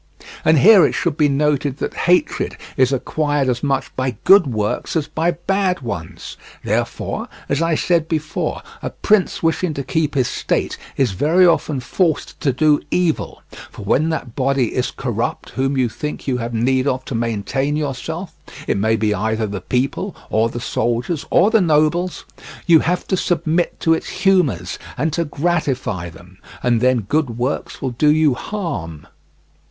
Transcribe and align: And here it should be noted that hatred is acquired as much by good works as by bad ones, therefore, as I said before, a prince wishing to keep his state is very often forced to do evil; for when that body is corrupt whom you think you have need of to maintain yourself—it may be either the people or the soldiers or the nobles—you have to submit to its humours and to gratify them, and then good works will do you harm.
And 0.43 0.57
here 0.57 0.83
it 0.83 0.93
should 0.93 1.15
be 1.15 1.29
noted 1.29 1.77
that 1.77 1.93
hatred 1.93 2.57
is 2.75 2.91
acquired 2.91 3.47
as 3.47 3.61
much 3.61 3.95
by 3.95 4.17
good 4.23 4.47
works 4.47 4.95
as 4.95 5.07
by 5.07 5.29
bad 5.29 5.81
ones, 5.81 6.37
therefore, 6.63 7.27
as 7.47 7.61
I 7.61 7.75
said 7.75 8.07
before, 8.07 8.63
a 8.81 8.89
prince 8.89 9.43
wishing 9.43 9.75
to 9.75 9.83
keep 9.83 10.15
his 10.15 10.27
state 10.27 10.75
is 10.97 11.11
very 11.11 11.45
often 11.45 11.79
forced 11.81 12.39
to 12.41 12.51
do 12.51 12.81
evil; 12.89 13.43
for 13.69 13.85
when 13.85 14.09
that 14.09 14.35
body 14.35 14.73
is 14.73 14.89
corrupt 14.89 15.51
whom 15.51 15.77
you 15.77 15.87
think 15.87 16.27
you 16.27 16.37
have 16.37 16.51
need 16.51 16.87
of 16.87 17.05
to 17.05 17.13
maintain 17.13 17.75
yourself—it 17.75 18.77
may 18.79 18.95
be 18.95 19.13
either 19.13 19.45
the 19.45 19.61
people 19.61 20.15
or 20.31 20.49
the 20.49 20.59
soldiers 20.59 21.27
or 21.29 21.51
the 21.51 21.61
nobles—you 21.61 22.79
have 22.79 23.05
to 23.05 23.15
submit 23.15 23.79
to 23.79 23.93
its 23.93 24.07
humours 24.09 24.79
and 24.97 25.13
to 25.13 25.25
gratify 25.25 26.09
them, 26.09 26.39
and 26.63 26.81
then 26.81 27.01
good 27.01 27.37
works 27.37 27.83
will 27.83 27.91
do 27.91 28.09
you 28.11 28.33
harm. 28.33 29.05